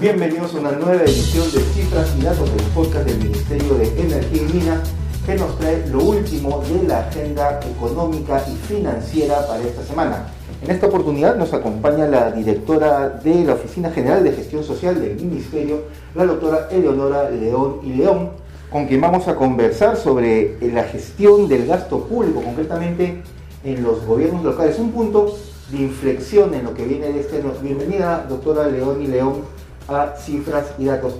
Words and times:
Bienvenidos 0.00 0.54
a 0.54 0.58
una 0.60 0.72
nueva 0.72 1.02
edición 1.02 1.44
de 1.52 1.60
Cifras 1.60 2.14
y 2.18 2.22
Datos 2.22 2.50
del 2.54 2.64
podcast 2.68 3.04
del 3.04 3.18
Ministerio 3.18 3.74
de 3.74 4.00
Energía 4.00 4.42
y 4.42 4.52
Minas 4.54 4.90
que 5.26 5.34
nos 5.34 5.58
trae 5.58 5.86
lo 5.88 6.04
último 6.04 6.62
de 6.62 6.88
la 6.88 7.00
agenda 7.00 7.60
económica 7.60 8.42
y 8.48 8.56
financiera 8.66 9.46
para 9.46 9.62
esta 9.62 9.82
semana. 9.82 10.28
En 10.62 10.70
esta 10.70 10.86
oportunidad 10.86 11.36
nos 11.36 11.52
acompaña 11.52 12.06
la 12.06 12.30
directora 12.30 13.10
de 13.10 13.44
la 13.44 13.54
Oficina 13.54 13.90
General 13.90 14.24
de 14.24 14.32
Gestión 14.32 14.64
Social 14.64 14.98
del 14.98 15.16
Ministerio, 15.16 15.82
la 16.14 16.24
doctora 16.24 16.68
Eleonora 16.70 17.28
León 17.28 17.80
y 17.82 17.92
León, 17.92 18.30
con 18.72 18.86
quien 18.86 19.02
vamos 19.02 19.28
a 19.28 19.36
conversar 19.36 19.98
sobre 19.98 20.56
la 20.72 20.84
gestión 20.84 21.46
del 21.46 21.66
gasto 21.66 22.04
público, 22.04 22.40
concretamente 22.40 23.22
en 23.64 23.82
los 23.82 24.06
gobiernos 24.06 24.42
locales. 24.44 24.78
Un 24.78 24.92
punto 24.92 25.36
de 25.70 25.78
inflexión 25.78 26.54
en 26.54 26.64
lo 26.64 26.74
que 26.74 26.84
viene 26.84 27.12
de 27.12 27.20
este. 27.20 27.42
Bienvenida, 27.62 28.26
doctora 28.28 28.68
León 28.68 29.02
y 29.02 29.06
León 29.06 29.42
a 29.88 30.14
cifras 30.16 30.66
y 30.78 30.86
datos. 30.86 31.16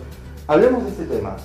Hablemos 0.47 0.85
de 0.85 0.91
este 0.91 1.05
tema, 1.05 1.37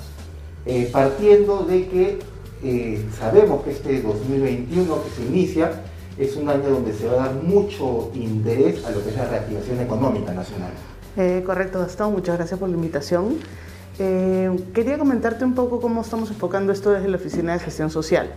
eh, 0.66 0.90
partiendo 0.92 1.64
de 1.64 1.88
que 1.88 2.20
eh, 2.64 3.06
sabemos 3.18 3.64
que 3.64 3.72
este 3.72 4.02
2021 4.02 5.04
que 5.04 5.10
se 5.10 5.26
inicia 5.26 5.72
es 6.18 6.36
un 6.38 6.48
año 6.48 6.70
donde 6.70 6.94
se 6.94 7.08
va 7.08 7.14
a 7.14 7.28
dar 7.28 7.34
mucho 7.36 8.12
interés 8.14 8.86
a 8.86 8.92
lo 8.92 9.04
que 9.04 9.10
es 9.10 9.18
la 9.18 9.26
reactivación 9.26 9.80
económica 9.80 10.32
nacional. 10.34 10.72
Eh, 11.18 11.44
correcto, 11.46 11.80
Gastón, 11.80 12.14
muchas 12.14 12.38
gracias 12.38 12.60
por 12.60 12.70
la 12.70 12.76
invitación. 12.76 13.38
quería 13.98 14.98
comentarte 14.98 15.44
un 15.44 15.54
poco 15.54 15.82
cómo 15.82 16.02
estamos 16.02 16.30
enfocando 16.30 16.72
esto 16.72 16.92
desde 16.92 17.10
la 17.10 17.18
Oficina 17.18 17.54
de 17.54 17.60
Gestión 17.60 17.90
Social. 17.90 18.32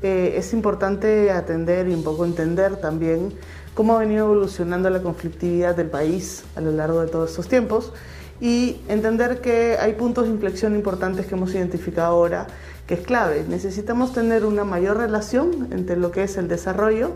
es 0.00 0.52
importante 0.52 1.30
atender 1.30 1.88
y 1.88 1.94
un 1.94 2.02
poco 2.02 2.24
entender 2.24 2.76
también 2.76 3.32
cómo 3.78 3.94
ha 3.94 4.00
venido 4.00 4.24
evolucionando 4.24 4.90
la 4.90 5.00
conflictividad 5.00 5.76
del 5.76 5.88
país 5.88 6.42
a 6.56 6.60
lo 6.60 6.72
largo 6.72 7.00
de 7.00 7.06
todos 7.06 7.30
estos 7.30 7.46
tiempos 7.46 7.92
y 8.40 8.80
entender 8.88 9.40
que 9.40 9.76
hay 9.78 9.92
puntos 9.92 10.24
de 10.24 10.30
inflexión 10.30 10.74
importantes 10.74 11.26
que 11.26 11.36
hemos 11.36 11.54
identificado 11.54 12.08
ahora, 12.08 12.48
que 12.88 12.94
es 12.94 13.00
clave. 13.02 13.44
Necesitamos 13.48 14.12
tener 14.12 14.44
una 14.44 14.64
mayor 14.64 14.96
relación 14.96 15.68
entre 15.70 15.96
lo 15.96 16.10
que 16.10 16.24
es 16.24 16.36
el 16.38 16.48
desarrollo 16.48 17.12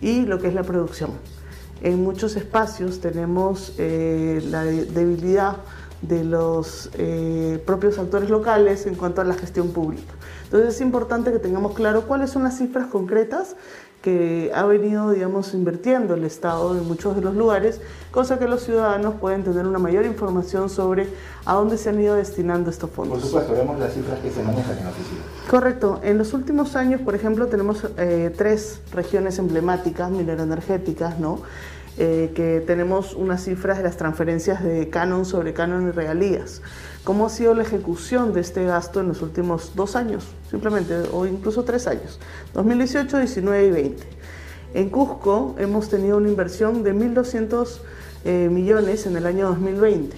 y 0.00 0.22
lo 0.22 0.40
que 0.40 0.48
es 0.48 0.54
la 0.54 0.64
producción. 0.64 1.12
En 1.80 2.02
muchos 2.02 2.34
espacios 2.34 3.00
tenemos 3.00 3.74
eh, 3.78 4.42
la 4.50 4.64
debilidad 4.64 5.58
de 6.02 6.24
los 6.24 6.90
eh, 6.94 7.62
propios 7.64 8.00
actores 8.00 8.30
locales 8.30 8.84
en 8.86 8.96
cuanto 8.96 9.20
a 9.20 9.24
la 9.24 9.34
gestión 9.34 9.68
pública. 9.68 10.12
Entonces 10.42 10.74
es 10.74 10.80
importante 10.80 11.30
que 11.30 11.38
tengamos 11.38 11.74
claro 11.74 12.08
cuáles 12.08 12.30
son 12.30 12.42
las 12.42 12.58
cifras 12.58 12.88
concretas 12.88 13.54
que 14.02 14.50
ha 14.54 14.64
venido, 14.64 15.10
digamos, 15.10 15.52
invirtiendo 15.52 16.14
el 16.14 16.24
Estado 16.24 16.76
en 16.76 16.86
muchos 16.86 17.14
de 17.16 17.22
los 17.22 17.34
lugares, 17.34 17.80
cosa 18.10 18.38
que 18.38 18.48
los 18.48 18.62
ciudadanos 18.62 19.14
pueden 19.20 19.44
tener 19.44 19.66
una 19.66 19.78
mayor 19.78 20.06
información 20.06 20.70
sobre 20.70 21.08
a 21.44 21.54
dónde 21.54 21.76
se 21.76 21.90
han 21.90 22.00
ido 22.00 22.14
destinando 22.14 22.70
estos 22.70 22.90
fondos. 22.90 23.18
Por 23.18 23.26
supuesto, 23.26 23.52
vemos 23.52 23.78
las 23.78 23.92
cifras 23.92 24.18
que 24.20 24.30
se 24.30 24.42
manejan 24.42 24.78
en 24.78 24.84
la 24.84 24.90
oficina. 24.90 25.20
Correcto. 25.50 26.00
En 26.02 26.16
los 26.16 26.32
últimos 26.32 26.76
años, 26.76 27.02
por 27.02 27.14
ejemplo, 27.14 27.48
tenemos 27.48 27.86
eh, 27.98 28.32
tres 28.36 28.80
regiones 28.92 29.38
emblemáticas, 29.38 30.10
mineroenergéticas, 30.10 31.18
¿no? 31.18 31.40
Eh, 31.98 32.30
que 32.34 32.62
tenemos 32.66 33.14
unas 33.14 33.44
cifras 33.44 33.76
de 33.76 33.84
las 33.84 33.96
transferencias 33.96 34.62
de 34.62 34.88
canon 34.88 35.24
sobre 35.24 35.52
canon 35.52 35.88
y 35.88 35.90
regalías. 35.90 36.62
¿Cómo 37.04 37.26
ha 37.26 37.28
sido 37.28 37.54
la 37.54 37.62
ejecución 37.62 38.32
de 38.32 38.40
este 38.40 38.64
gasto 38.64 39.00
en 39.00 39.08
los 39.08 39.22
últimos 39.22 39.72
dos 39.74 39.96
años, 39.96 40.28
simplemente, 40.50 40.94
o 41.12 41.26
incluso 41.26 41.64
tres 41.64 41.86
años, 41.86 42.20
2018, 42.54 43.18
19 43.18 43.66
y 43.66 43.70
20? 43.70 44.02
En 44.72 44.88
Cusco 44.88 45.56
hemos 45.58 45.88
tenido 45.88 46.16
una 46.16 46.28
inversión 46.28 46.84
de 46.84 46.94
1.200 46.94 47.80
eh, 48.24 48.48
millones 48.50 49.06
en 49.06 49.16
el 49.16 49.26
año 49.26 49.48
2020. 49.48 50.16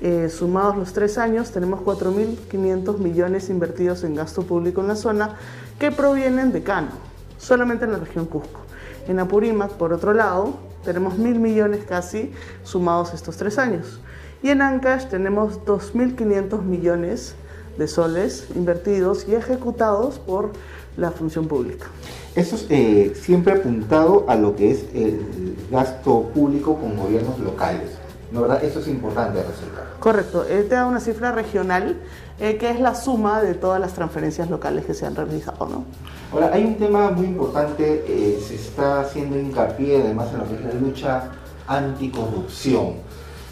Eh, 0.00 0.28
sumados 0.28 0.76
los 0.76 0.92
tres 0.92 1.16
años, 1.16 1.52
tenemos 1.52 1.80
4.500 1.80 2.98
millones 2.98 3.50
invertidos 3.50 4.02
en 4.04 4.14
gasto 4.14 4.42
público 4.42 4.80
en 4.80 4.88
la 4.88 4.96
zona 4.96 5.36
que 5.78 5.92
provienen 5.92 6.52
de 6.52 6.62
Cano, 6.62 6.90
solamente 7.38 7.84
en 7.84 7.92
la 7.92 7.98
región 7.98 8.26
Cusco. 8.26 8.60
En 9.06 9.20
Apurímac, 9.20 9.72
por 9.72 9.92
otro 9.92 10.12
lado, 10.12 10.67
tenemos 10.88 11.18
mil 11.18 11.38
millones 11.38 11.84
casi 11.86 12.32
sumados 12.64 13.12
estos 13.12 13.36
tres 13.36 13.58
años. 13.58 14.00
Y 14.42 14.48
en 14.48 14.62
Ancash 14.62 15.04
tenemos 15.08 15.60
2.500 15.66 16.62
millones 16.62 17.34
de 17.76 17.86
soles 17.86 18.46
invertidos 18.54 19.28
y 19.28 19.34
ejecutados 19.34 20.18
por 20.18 20.52
la 20.96 21.10
función 21.10 21.46
pública. 21.46 21.88
Eso 22.34 22.56
es 22.56 22.66
eh, 22.70 23.12
siempre 23.14 23.52
apuntado 23.52 24.24
a 24.28 24.36
lo 24.36 24.56
que 24.56 24.70
es 24.70 24.86
el 24.94 25.56
gasto 25.70 26.30
público 26.34 26.78
con 26.78 26.96
gobiernos 26.96 27.38
locales. 27.38 27.90
¿No 28.30 28.42
verdad? 28.42 28.62
Eso 28.62 28.80
es 28.80 28.88
importante 28.88 29.42
resaltar. 29.42 29.94
Correcto. 30.00 30.44
Este 30.44 30.74
da 30.74 30.86
una 30.86 31.00
cifra 31.00 31.32
regional 31.32 31.96
eh, 32.40 32.56
que 32.56 32.70
es 32.70 32.80
la 32.80 32.94
suma 32.94 33.42
de 33.42 33.54
todas 33.54 33.80
las 33.80 33.94
transferencias 33.94 34.48
locales 34.50 34.84
que 34.84 34.94
se 34.94 35.06
han 35.06 35.16
realizado. 35.16 35.66
¿no? 35.68 35.84
Ahora, 36.32 36.50
hay 36.52 36.64
un 36.64 36.76
tema 36.76 37.10
muy 37.10 37.26
importante, 37.26 38.04
eh, 38.06 38.40
se 38.46 38.54
está 38.54 39.00
haciendo 39.00 39.38
hincapié 39.38 40.02
además 40.02 40.28
en 40.32 40.38
lo 40.38 40.48
que 40.48 40.54
es 40.54 40.60
la 40.62 40.80
lucha 40.80 41.30
anticorrupción. 41.66 42.94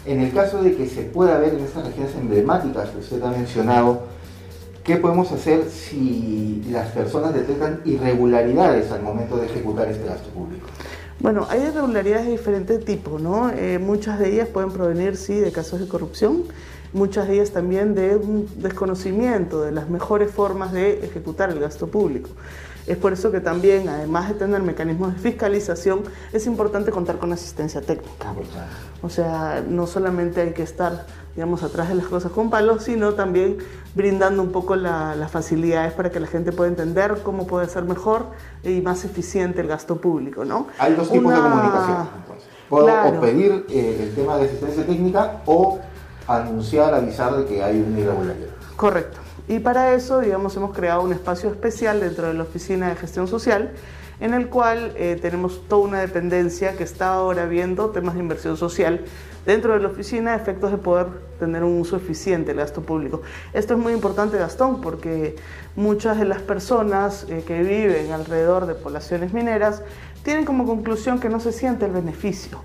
En 0.05 0.21
el 0.21 0.31
caso 0.31 0.63
de 0.63 0.75
que 0.75 0.87
se 0.87 1.01
pueda 1.03 1.37
ver 1.37 1.55
en 1.55 1.65
estas 1.65 1.85
regiones 1.85 2.15
emblemáticas 2.15 2.89
que 2.89 2.99
usted 2.99 3.21
ha 3.23 3.31
mencionado, 3.31 4.03
¿qué 4.83 4.95
podemos 4.95 5.29
hacer 5.33 5.65
si 5.69 6.65
las 6.71 6.91
personas 6.91 7.33
detectan 7.33 7.81
irregularidades 7.83 8.89
al 8.91 9.01
momento 9.01 9.35
de 9.35 9.47
ejecutar 9.47 9.89
este 9.89 10.07
gasto 10.07 10.29
público? 10.29 10.67
Bueno, 11.19 11.47
hay 11.49 11.61
irregularidades 11.61 12.25
de 12.25 12.31
diferente 12.31 12.77
tipo, 12.77 13.17
¿no? 13.17 13.49
Eh, 13.49 13.79
muchas 13.79 14.19
de 14.19 14.33
ellas 14.33 14.49
pueden 14.49 14.71
provenir, 14.71 15.17
sí, 15.17 15.33
de 15.33 15.51
casos 15.51 15.79
de 15.79 15.87
corrupción, 15.87 16.43
muchas 16.93 17.27
de 17.27 17.35
ellas 17.35 17.49
también 17.51 17.95
de 17.95 18.15
un 18.15 18.47
desconocimiento 18.57 19.63
de 19.63 19.71
las 19.71 19.89
mejores 19.89 20.29
formas 20.29 20.71
de 20.73 21.03
ejecutar 21.03 21.49
el 21.49 21.59
gasto 21.59 21.87
público. 21.87 22.29
Es 22.87 22.95
por 22.95 23.11
eso 23.11 23.31
que 23.31 23.41
también, 23.41 23.89
además 23.89 24.29
de 24.29 24.35
tener 24.35 24.61
mecanismos 24.61 25.13
de 25.13 25.19
fiscalización, 25.19 26.03
es 26.31 26.47
importante 26.47 26.89
contar 26.89 27.17
con 27.17 27.33
asistencia 27.33 27.81
técnica. 27.81 28.33
O 29.01 29.09
sea, 29.09 29.61
no 29.67 29.87
solamente 29.87 30.39
hay 30.39 30.53
que 30.53 30.63
estar, 30.63 31.05
digamos, 31.35 31.63
atrás 31.63 31.89
de 31.89 31.95
las 31.95 32.05
cosas 32.05 32.31
con 32.31 32.49
palos, 32.49 32.83
sino 32.83 33.13
también 33.13 33.57
brindando 33.93 34.41
un 34.41 34.53
poco 34.53 34.77
las 34.77 35.29
facilidades 35.29 35.91
para 35.93 36.11
que 36.11 36.21
la 36.21 36.27
gente 36.27 36.53
pueda 36.53 36.69
entender 36.69 37.19
cómo 37.23 37.45
puede 37.45 37.67
ser 37.67 37.83
mejor 37.83 38.27
y 38.63 38.79
más 38.79 39.03
eficiente 39.03 39.59
el 39.59 39.67
gasto 39.67 39.97
público, 39.97 40.45
¿no? 40.45 40.67
Hay 40.79 40.93
dos 40.93 41.11
tipos 41.11 41.33
de 41.33 41.39
comunicación, 41.39 42.07
Puedo 42.69 43.21
pedir 43.21 43.65
eh, 43.69 44.03
el 44.03 44.15
tema 44.15 44.37
de 44.37 44.45
asistencia 44.45 44.85
técnica 44.85 45.41
o 45.45 45.79
anunciar, 46.27 46.93
avisar 46.93 47.35
de 47.37 47.45
que 47.45 47.63
hay 47.63 47.79
una 47.79 47.99
irregularidad. 47.99 48.49
Correcto. 48.75 49.26
Y 49.47 49.59
para 49.59 49.93
eso, 49.93 50.19
digamos, 50.19 50.55
hemos 50.57 50.75
creado 50.75 51.01
un 51.03 51.13
espacio 51.13 51.49
especial 51.49 52.01
dentro 52.01 52.27
de 52.27 52.33
la 52.33 52.43
Oficina 52.43 52.89
de 52.89 52.95
Gestión 52.95 53.27
Social, 53.27 53.71
en 54.19 54.33
el 54.33 54.49
cual 54.49 54.93
eh, 54.97 55.17
tenemos 55.21 55.67
toda 55.67 55.87
una 55.87 56.01
dependencia 56.01 56.75
que 56.75 56.83
está 56.83 57.13
ahora 57.13 57.45
viendo 57.45 57.91
temas 57.91 58.15
de 58.15 58.19
inversión 58.19 58.57
social 58.57 59.05
dentro 59.45 59.73
de 59.73 59.79
la 59.79 59.87
oficina, 59.87 60.35
efectos 60.35 60.71
de 60.71 60.77
poder 60.77 61.07
tener 61.39 61.63
un 61.63 61.79
uso 61.79 61.95
eficiente 61.95 62.47
del 62.49 62.57
gasto 62.57 62.81
público. 62.81 63.21
Esto 63.53 63.75
es 63.75 63.79
muy 63.79 63.93
importante, 63.93 64.37
Gastón, 64.37 64.81
porque 64.81 65.37
muchas 65.77 66.19
de 66.19 66.25
las 66.25 66.41
personas 66.41 67.25
eh, 67.29 67.43
que 67.47 67.63
viven 67.63 68.11
alrededor 68.11 68.65
de 68.65 68.75
poblaciones 68.75 69.31
mineras 69.31 69.81
tienen 70.23 70.43
como 70.43 70.65
conclusión 70.65 71.21
que 71.21 71.29
no 71.29 71.39
se 71.39 71.53
siente 71.53 71.85
el 71.85 71.93
beneficio 71.93 72.61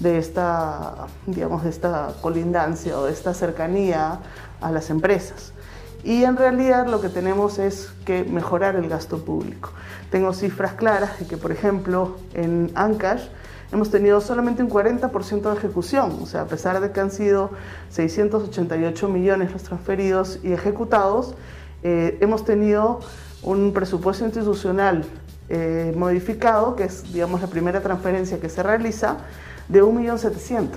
de 0.00 0.18
esta, 0.18 1.06
digamos, 1.26 1.64
de 1.64 1.70
esta 1.70 2.12
colindancia 2.20 2.98
o 2.98 3.06
de 3.06 3.12
esta 3.12 3.32
cercanía 3.32 4.20
a 4.60 4.70
las 4.70 4.90
empresas. 4.90 5.54
Y 6.06 6.22
en 6.22 6.36
realidad 6.36 6.86
lo 6.86 7.00
que 7.00 7.08
tenemos 7.08 7.58
es 7.58 7.90
que 8.04 8.22
mejorar 8.22 8.76
el 8.76 8.88
gasto 8.88 9.24
público. 9.24 9.70
Tengo 10.08 10.32
cifras 10.32 10.74
claras 10.74 11.18
de 11.18 11.26
que, 11.26 11.36
por 11.36 11.50
ejemplo, 11.50 12.18
en 12.32 12.70
Ancash 12.76 13.24
hemos 13.72 13.90
tenido 13.90 14.20
solamente 14.20 14.62
un 14.62 14.70
40% 14.70 15.50
de 15.50 15.56
ejecución, 15.56 16.16
o 16.22 16.26
sea, 16.26 16.42
a 16.42 16.46
pesar 16.46 16.80
de 16.80 16.92
que 16.92 17.00
han 17.00 17.10
sido 17.10 17.50
688 17.90 19.08
millones 19.08 19.50
los 19.50 19.64
transferidos 19.64 20.38
y 20.44 20.52
ejecutados, 20.52 21.34
eh, 21.82 22.16
hemos 22.20 22.44
tenido 22.44 23.00
un 23.42 23.72
presupuesto 23.72 24.24
institucional 24.24 25.04
eh, 25.48 25.92
modificado, 25.96 26.76
que 26.76 26.84
es, 26.84 27.12
digamos, 27.12 27.40
la 27.40 27.48
primera 27.48 27.80
transferencia 27.80 28.38
que 28.38 28.48
se 28.48 28.62
realiza, 28.62 29.16
de 29.68 29.82
1.700.000 29.82 30.68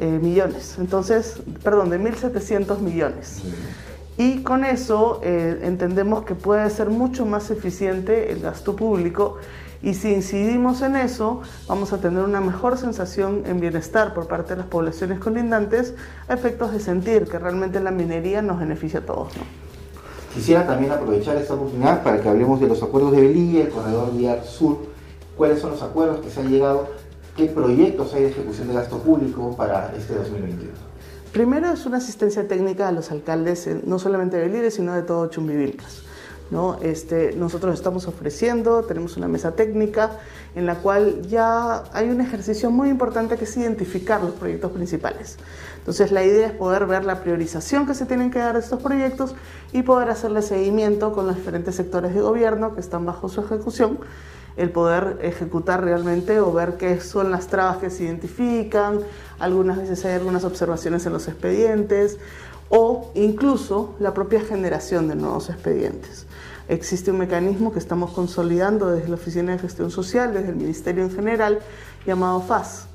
eh, 0.00 0.06
millones. 0.06 0.76
Entonces, 0.78 1.42
perdón, 1.62 1.90
de 1.90 2.00
1.700 2.00 2.78
millones. 2.78 3.42
Y 4.22 4.44
con 4.44 4.64
eso 4.64 5.18
eh, 5.24 5.58
entendemos 5.64 6.22
que 6.22 6.36
puede 6.36 6.70
ser 6.70 6.90
mucho 6.90 7.26
más 7.26 7.50
eficiente 7.50 8.30
el 8.30 8.38
gasto 8.38 8.76
público 8.76 9.38
y 9.82 9.94
si 9.94 10.12
incidimos 10.12 10.80
en 10.82 10.94
eso, 10.94 11.40
vamos 11.66 11.92
a 11.92 11.98
tener 11.98 12.22
una 12.22 12.40
mejor 12.40 12.78
sensación 12.78 13.42
en 13.46 13.58
bienestar 13.58 14.14
por 14.14 14.28
parte 14.28 14.50
de 14.50 14.58
las 14.58 14.68
poblaciones 14.68 15.18
colindantes 15.18 15.96
a 16.28 16.34
efectos 16.34 16.70
de 16.72 16.78
sentir 16.78 17.24
que 17.24 17.36
realmente 17.36 17.80
la 17.80 17.90
minería 17.90 18.42
nos 18.42 18.60
beneficia 18.60 19.00
a 19.00 19.02
todos. 19.02 19.32
Quisiera 20.32 20.68
también 20.68 20.92
aprovechar 20.92 21.36
esta 21.36 21.54
oportunidad 21.54 22.04
para 22.04 22.20
que 22.20 22.28
hablemos 22.28 22.60
de 22.60 22.68
los 22.68 22.80
acuerdos 22.80 23.10
de 23.10 23.22
Belilla, 23.22 23.62
el 23.62 23.70
corredor 23.70 24.16
vial 24.16 24.44
sur, 24.44 24.78
cuáles 25.36 25.58
son 25.58 25.72
los 25.72 25.82
acuerdos 25.82 26.20
que 26.20 26.30
se 26.30 26.38
han 26.38 26.48
llegado 26.48 26.86
¿Qué 27.36 27.46
proyectos 27.46 28.12
hay 28.12 28.24
de 28.24 28.28
ejecución 28.28 28.68
de 28.68 28.74
gasto 28.74 28.98
público 28.98 29.56
para 29.56 29.90
este 29.96 30.14
2021? 30.14 30.91
Primero 31.32 31.72
es 31.72 31.86
una 31.86 31.96
asistencia 31.96 32.46
técnica 32.46 32.88
a 32.88 32.92
los 32.92 33.10
alcaldes, 33.10 33.66
no 33.86 33.98
solamente 33.98 34.36
de 34.36 34.48
Belire, 34.48 34.70
sino 34.70 34.92
de 34.92 35.02
todo 35.02 35.28
Chumbivilcas. 35.28 36.02
¿no? 36.50 36.76
Este, 36.82 37.32
nosotros 37.32 37.72
estamos 37.72 38.06
ofreciendo, 38.06 38.82
tenemos 38.82 39.16
una 39.16 39.28
mesa 39.28 39.52
técnica 39.52 40.18
en 40.54 40.66
la 40.66 40.74
cual 40.74 41.22
ya 41.22 41.84
hay 41.94 42.10
un 42.10 42.20
ejercicio 42.20 42.70
muy 42.70 42.90
importante 42.90 43.38
que 43.38 43.44
es 43.44 43.56
identificar 43.56 44.22
los 44.22 44.32
proyectos 44.32 44.72
principales. 44.72 45.38
Entonces 45.78 46.12
la 46.12 46.22
idea 46.22 46.48
es 46.48 46.52
poder 46.52 46.84
ver 46.84 47.06
la 47.06 47.22
priorización 47.22 47.86
que 47.86 47.94
se 47.94 48.04
tienen 48.04 48.30
que 48.30 48.38
dar 48.38 48.56
a 48.56 48.58
estos 48.58 48.82
proyectos 48.82 49.34
y 49.72 49.82
poder 49.82 50.10
hacerle 50.10 50.42
seguimiento 50.42 51.12
con 51.12 51.26
los 51.26 51.36
diferentes 51.36 51.74
sectores 51.74 52.14
de 52.14 52.20
gobierno 52.20 52.74
que 52.74 52.80
están 52.80 53.06
bajo 53.06 53.30
su 53.30 53.40
ejecución 53.40 53.98
el 54.56 54.70
poder 54.70 55.18
ejecutar 55.22 55.82
realmente 55.82 56.40
o 56.40 56.52
ver 56.52 56.76
qué 56.76 57.00
son 57.00 57.30
las 57.30 57.46
trabas 57.46 57.78
que 57.78 57.90
se 57.90 58.04
identifican, 58.04 59.00
algunas 59.38 59.78
veces 59.78 60.04
hay 60.04 60.14
algunas 60.14 60.44
observaciones 60.44 61.06
en 61.06 61.12
los 61.12 61.28
expedientes 61.28 62.18
o 62.68 63.10
incluso 63.14 63.94
la 63.98 64.14
propia 64.14 64.40
generación 64.40 65.08
de 65.08 65.14
nuevos 65.14 65.50
expedientes. 65.50 66.26
Existe 66.68 67.10
un 67.10 67.18
mecanismo 67.18 67.72
que 67.72 67.78
estamos 67.78 68.12
consolidando 68.12 68.90
desde 68.90 69.08
la 69.08 69.16
Oficina 69.16 69.52
de 69.52 69.58
Gestión 69.58 69.90
Social, 69.90 70.32
desde 70.32 70.50
el 70.50 70.56
Ministerio 70.56 71.02
en 71.02 71.10
general, 71.10 71.58
llamado 72.06 72.40
FAS, 72.40 72.86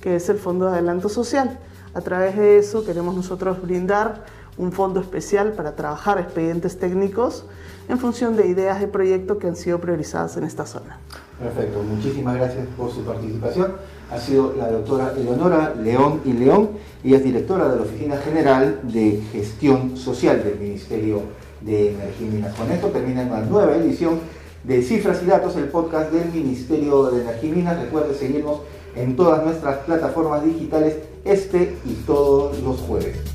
que 0.00 0.16
es 0.16 0.28
el 0.28 0.38
Fondo 0.38 0.66
de 0.66 0.72
Adelanto 0.72 1.08
Social. 1.08 1.58
A 1.94 2.00
través 2.00 2.36
de 2.36 2.58
eso 2.58 2.84
queremos 2.84 3.16
nosotros 3.16 3.60
brindar 3.62 4.24
un 4.56 4.72
fondo 4.72 5.00
especial 5.00 5.52
para 5.52 5.74
trabajar 5.74 6.18
expedientes 6.18 6.78
técnicos 6.78 7.44
en 7.88 7.98
función 7.98 8.36
de 8.36 8.46
ideas 8.46 8.80
de 8.80 8.88
proyecto 8.88 9.38
que 9.38 9.48
han 9.48 9.56
sido 9.56 9.80
priorizadas 9.80 10.36
en 10.36 10.44
esta 10.44 10.66
zona. 10.66 10.98
Perfecto, 11.38 11.82
muchísimas 11.82 12.36
gracias 12.36 12.66
por 12.76 12.92
su 12.92 13.02
participación. 13.02 13.72
Ha 14.10 14.18
sido 14.18 14.54
la 14.56 14.70
doctora 14.70 15.12
Eleonora 15.16 15.74
León 15.74 16.20
y 16.24 16.32
León, 16.32 16.70
y 17.02 17.14
es 17.14 17.24
directora 17.24 17.68
de 17.68 17.76
la 17.76 17.82
Oficina 17.82 18.16
General 18.18 18.80
de 18.84 19.20
Gestión 19.32 19.96
Social 19.96 20.44
del 20.44 20.58
Ministerio 20.58 21.22
de 21.60 21.90
Energía 21.90 22.26
y 22.26 22.30
Minas. 22.30 22.54
Con 22.54 22.70
esto 22.70 22.88
termina 22.88 23.22
una 23.22 23.40
nueva 23.40 23.76
edición 23.76 24.20
de 24.62 24.82
Cifras 24.82 25.22
y 25.22 25.26
Datos, 25.26 25.56
el 25.56 25.64
podcast 25.64 26.12
del 26.12 26.30
Ministerio 26.32 27.10
de 27.10 27.22
Energía 27.22 27.50
y 27.50 27.52
Minas. 27.52 27.80
Recuerde 27.80 28.14
seguirnos 28.14 28.60
en 28.94 29.16
todas 29.16 29.44
nuestras 29.44 29.78
plataformas 29.78 30.44
digitales 30.44 30.98
este 31.24 31.76
y 31.84 31.94
todos 32.06 32.60
los 32.60 32.80
jueves. 32.80 33.33